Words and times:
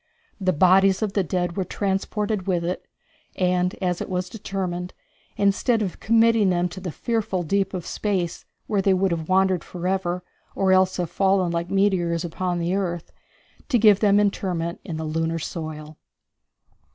The 0.39 0.51
bodies 0.51 1.03
of 1.03 1.13
the 1.13 1.21
dead 1.21 1.55
were 1.55 1.63
transported 1.63 2.47
with 2.47 2.63
it, 2.65 2.87
as 3.39 4.01
it 4.01 4.09
was 4.09 4.29
determined, 4.29 4.95
instead 5.37 5.83
of 5.83 5.99
committing 5.99 6.49
them 6.49 6.69
to 6.69 6.79
the 6.79 6.91
fearful 6.91 7.43
deep 7.43 7.71
of 7.75 7.85
space, 7.85 8.43
where 8.65 8.81
they 8.81 8.95
would 8.95 9.11
have 9.11 9.29
wandered 9.29 9.63
forever, 9.63 10.23
or 10.55 10.71
else 10.71 10.97
have 10.97 11.11
fallen 11.11 11.51
like 11.51 11.69
meteors 11.69 12.25
upon 12.25 12.57
the 12.57 12.73
earth, 12.73 13.11
to 13.69 13.77
give 13.77 13.99
them 13.99 14.19
interment 14.19 14.79
in 14.83 14.97
the 14.97 15.05
lunar 15.05 15.37
soil. 15.37 15.99